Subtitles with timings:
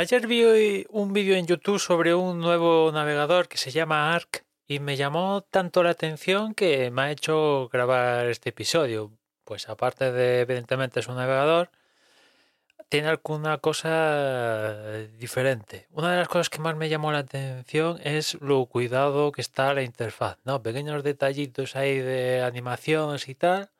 [0.00, 4.78] Ayer vi un vídeo en YouTube sobre un nuevo navegador que se llama Arc y
[4.78, 9.12] me llamó tanto la atención que me ha hecho grabar este episodio.
[9.44, 11.68] Pues aparte de, evidentemente, es un navegador,
[12.88, 15.86] tiene alguna cosa diferente.
[15.90, 19.74] Una de las cosas que más me llamó la atención es lo cuidado que está
[19.74, 20.62] la interfaz, ¿no?
[20.62, 23.70] Pequeños detallitos ahí de animaciones y tal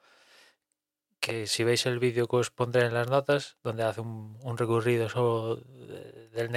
[1.21, 5.09] que si veis el vídeo os pondré en las notas, donde hace un, un recorrido
[5.09, 5.63] solo
[6.33, 6.51] del,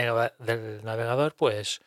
[0.83, 1.81] navegador, pues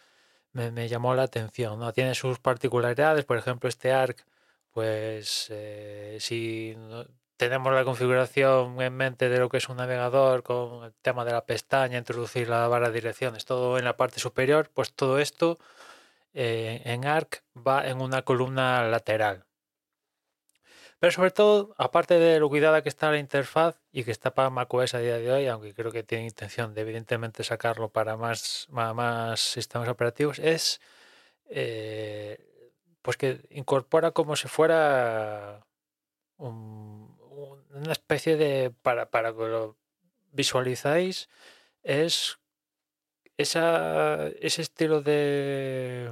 [0.53, 1.79] me, llamó la atención.
[1.79, 1.93] ¿no?
[1.93, 4.25] Tiene sus particularidades, por ejemplo, este ARC,
[4.73, 6.77] pues eh, si
[7.37, 11.33] tenemos la configuración en mente de lo que es un navegador con el tema de
[11.33, 15.59] la pestaña, introducir la barra de direcciones, todo en la parte superior, pues todo esto
[16.35, 19.46] eh, en ARC va en una columna lateral.
[20.99, 24.51] Pero sobre todo, aparte de lo cuidada que está la interfaz y que está para
[24.51, 28.67] macOS a día de hoy, aunque creo que tiene intención de evidentemente sacarlo para más,
[28.71, 30.81] más, sistemas operativos, es
[31.51, 32.39] eh,
[33.03, 35.67] pues que incorpora como si fuera
[36.39, 39.77] una especie de, para, para que lo
[40.33, 41.29] visualizáis,
[41.83, 42.39] es
[43.37, 46.11] esa, ese estilo de,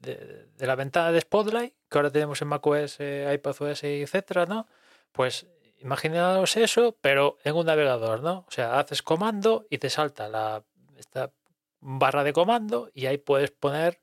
[0.00, 4.66] de, de la ventana de Spotlight ahora tenemos en macOS, eh, iPadOS, etcétera, ¿no?
[5.12, 5.46] Pues
[5.78, 8.44] imaginaos eso, pero en un navegador, ¿no?
[8.48, 10.64] O sea, haces comando y te salta la
[10.96, 11.32] esta
[11.80, 14.00] barra de comando y ahí puedes poner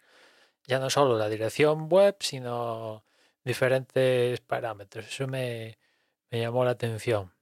[0.67, 3.03] ya no solo la dirección web, sino
[3.43, 5.07] diferentes parámetros.
[5.07, 5.77] Eso me
[6.31, 7.33] llamó la atención.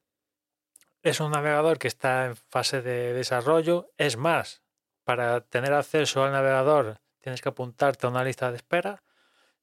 [1.04, 3.90] Es un navegador que está en fase de desarrollo.
[3.98, 4.62] Es más,
[5.04, 9.04] para tener acceso al navegador tienes que apuntarte a una lista de espera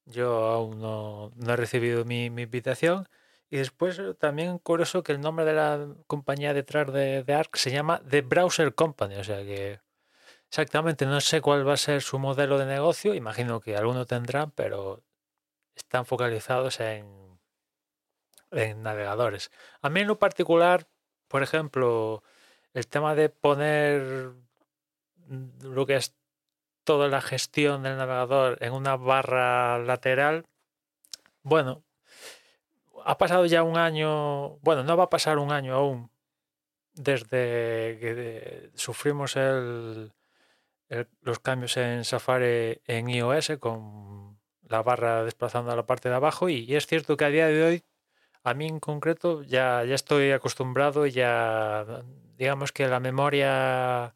[0.09, 3.07] yo aún no, he recibido mi, invitación.
[3.49, 7.55] Y después eh, también curioso que el nombre de la compañía detrás de, de, ARC
[7.55, 9.15] se llama The Browser Company.
[9.15, 9.79] O sea que
[10.49, 13.15] exactamente no sé cuál va a ser su modelo de negocio.
[13.15, 15.03] Imagino que alguno tendrán, pero
[15.75, 17.39] están focalizados en,
[18.51, 19.51] en navegadores.
[19.81, 20.87] A mí en lo particular,
[21.27, 22.23] por ejemplo,
[22.73, 24.31] el tema de poner
[25.61, 26.15] lo que es
[26.89, 30.47] toda la gestión del navegador en una barra lateral,
[31.43, 31.83] bueno,
[33.05, 36.09] ha pasado ya un año, bueno, no va a pasar un año aún
[36.95, 40.13] desde que sufrimos el,
[41.21, 46.49] los cambios en Safari en iOS con la barra desplazando a la parte de abajo
[46.49, 47.83] y, es cierto que a día de hoy
[48.43, 52.03] a mí en concreto ya, ya estoy acostumbrado y ya
[52.35, 54.15] digamos que la memoria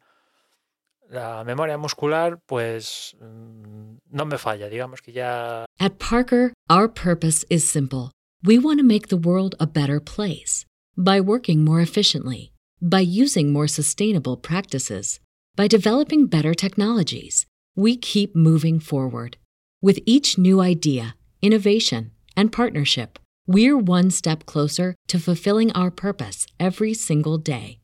[1.10, 5.64] la memoria muscular, pues mm, no me falla, digamos que ya.
[5.78, 8.10] At Parker, our purpose is simple.
[8.42, 10.64] We want to make the world a better place
[10.96, 15.20] by working more efficiently, by using more sustainable practices,
[15.56, 17.46] by developing better technologies.
[17.76, 19.36] We keep moving forward.
[19.82, 26.46] With each new idea, innovation, and partnership, we're one step closer to fulfilling our purpose
[26.58, 27.80] every single day.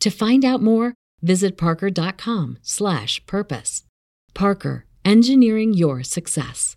[0.00, 3.84] To find out more, Visit parker.com/purpose.
[4.34, 6.76] Parker, engineering your success.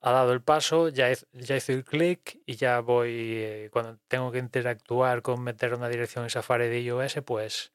[0.00, 4.30] Ha dado el paso, ya, ya hice el clic y ya voy, eh, cuando tengo
[4.30, 7.72] que interactuar con meter una dirección en Safari de iOS, pues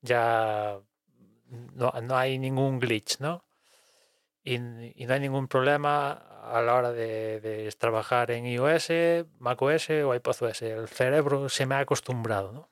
[0.00, 0.80] ya
[1.74, 3.44] no, hay ningún glitch, ¿no?
[4.42, 8.88] Y, no hay ningún problema a la hora de, trabajar en iOS,
[9.38, 10.62] macOS o iPadOS.
[10.62, 12.68] El cerebro se me ha acostumbrado, ¿no?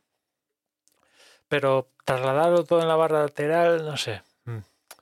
[1.49, 4.23] Pero trasladarlo todo en la barra lateral, no sé.
[4.45, 4.59] Mm,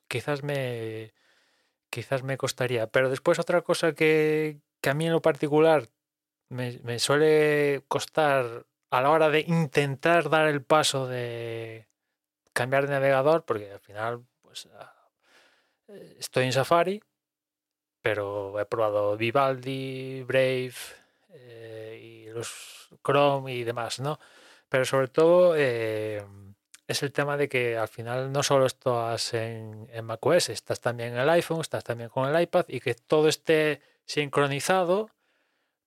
[0.09, 1.13] quizás me,
[1.95, 2.89] quizás me costaría.
[2.89, 5.89] Pero después otra cosa que, a mí en lo particular
[6.49, 11.87] me, suele costar a la hora de intentar dar el paso de
[12.53, 15.09] cambiar de navegador, porque al final pues, ah,
[16.19, 17.01] estoy en Safari,
[18.03, 20.75] pero he probado Vivaldi, Brave
[21.31, 24.19] eh, y los Chrome y demás, ¿no?
[24.69, 25.55] Pero sobre todo...
[25.57, 26.25] Eh,
[26.87, 31.15] es el tema de que al final no solo estás en, en macOS, estás también
[31.15, 35.11] en el iPhone, estás también con el iPad y que todo esté sincronizado,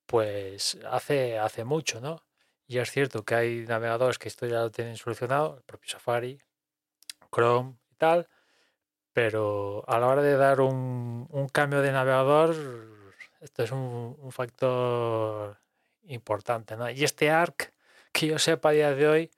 [0.06, 2.24] pues hace, hace mucho, ¿no?
[2.68, 6.42] Y es cierto que hay navegadores que esto ya lo tienen solucionado, el propio Safari,
[7.32, 8.28] Chrome y tal,
[9.14, 12.56] pero a la hora de dar un, un cambio de navegador,
[13.42, 15.58] esto es un, un factor
[16.08, 16.76] importante.
[16.76, 16.90] ¿no?
[16.90, 17.74] Y este ARC,
[18.12, 19.32] que yo sepa a día de hoy,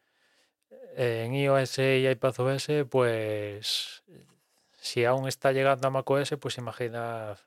[0.95, 4.03] en iOS y iPadOS, pues
[4.77, 7.38] si aún está llegando a macOS, pues imagina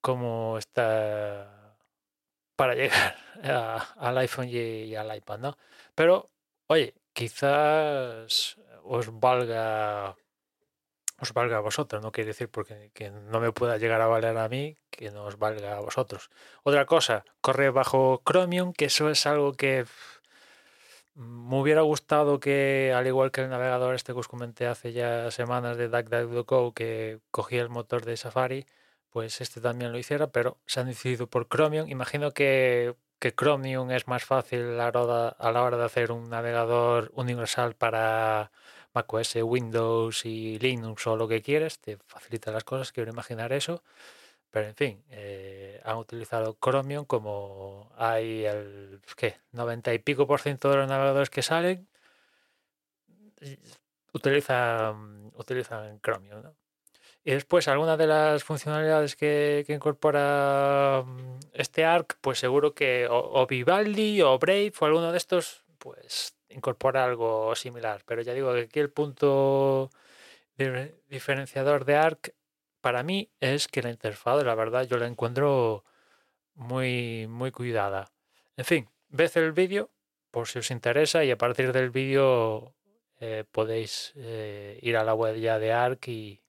[0.00, 1.76] cómo está
[2.56, 5.58] para llegar a- al iPhone y, al iPad, ¿no?
[5.94, 6.30] Pero,
[6.68, 10.16] oye, quizás os valga
[11.18, 14.36] os valga a vosotros, no quiere decir porque que no me pueda llegar a valer
[14.36, 16.28] a mí, que no os valga a vosotros.
[16.62, 19.86] Otra cosa, corre bajo Chromium, que eso es algo que
[21.16, 25.30] me hubiera gustado que, al igual que el navegador este que os comenté hace ya
[25.30, 28.66] semanas de DuckDuckGo, que cogía el motor de Safari,
[29.10, 31.88] pues este también lo hiciera, pero se han decidido por Chromium.
[31.88, 36.12] Imagino que, que Chromium es más fácil a la, hora, a la hora de hacer
[36.12, 38.52] un navegador universal para
[38.92, 43.82] macOS, Windows y Linux o lo que quieras, te facilita las cosas, quiero imaginar eso.
[44.56, 49.36] Pero en fin, eh, han utilizado Chromium como hay el ¿qué?
[49.52, 51.86] 90 y pico por ciento de los navegadores que salen
[54.14, 56.42] utilizan, utilizan Chromium.
[57.22, 63.42] Y después, algunas de las funcionalidades que, incorpora mm, este ARC, pues seguro que o,
[63.42, 68.00] o Vivaldi o Brave o alguno de estos, pues incorpora algo similar.
[68.06, 69.90] Pero ya digo que aquí el punto
[70.56, 72.32] di- diferenciador de ARC
[72.86, 75.84] para mí es que la interfaz, la verdad, yo la encuentro
[76.54, 78.12] muy, muy cuidada.
[78.56, 79.90] En fin, ved el vídeo
[80.30, 82.76] por si os interesa y a partir del vídeo
[83.18, 86.40] eh, podéis eh, ir a la web ya de ARC y,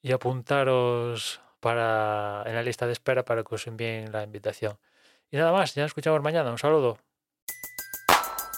[0.00, 4.78] y apuntaros para, en la lista de espera para que os envíen la invitación.
[5.30, 6.50] Y nada más, ya nos escuchamos mañana.
[6.50, 6.96] Un saludo.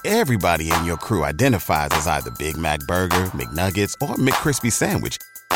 [0.05, 5.17] Everybody in your crew identifies as either Big Mac Burger, McNuggets, or McCrispy Sandwich.